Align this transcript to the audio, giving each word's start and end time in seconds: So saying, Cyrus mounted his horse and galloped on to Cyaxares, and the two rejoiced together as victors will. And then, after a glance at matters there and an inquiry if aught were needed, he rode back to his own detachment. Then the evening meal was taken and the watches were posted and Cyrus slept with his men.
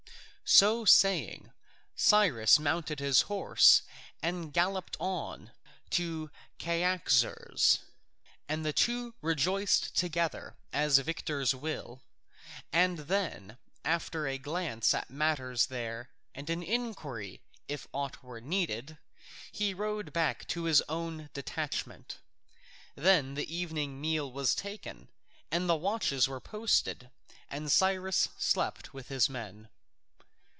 So 0.53 0.83
saying, 0.83 1.53
Cyrus 1.95 2.59
mounted 2.59 2.99
his 2.99 3.21
horse 3.31 3.83
and 4.21 4.51
galloped 4.51 4.97
on 4.99 5.53
to 5.91 6.29
Cyaxares, 6.59 7.79
and 8.49 8.65
the 8.65 8.73
two 8.73 9.13
rejoiced 9.21 9.95
together 9.95 10.57
as 10.73 10.97
victors 10.97 11.55
will. 11.55 12.01
And 12.73 12.97
then, 13.07 13.59
after 13.85 14.27
a 14.27 14.37
glance 14.37 14.93
at 14.93 15.09
matters 15.09 15.67
there 15.67 16.09
and 16.35 16.49
an 16.49 16.63
inquiry 16.63 17.39
if 17.69 17.87
aught 17.93 18.21
were 18.21 18.41
needed, 18.41 18.97
he 19.53 19.73
rode 19.73 20.11
back 20.11 20.45
to 20.49 20.65
his 20.65 20.81
own 20.89 21.29
detachment. 21.33 22.17
Then 22.95 23.35
the 23.35 23.55
evening 23.55 24.01
meal 24.01 24.29
was 24.29 24.53
taken 24.53 25.07
and 25.49 25.69
the 25.69 25.77
watches 25.77 26.27
were 26.27 26.41
posted 26.41 27.09
and 27.49 27.71
Cyrus 27.71 28.27
slept 28.37 28.93
with 28.93 29.07
his 29.07 29.29
men. 29.29 29.69